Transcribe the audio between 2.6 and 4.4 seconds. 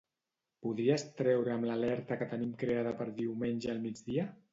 creada per diumenge al migdia?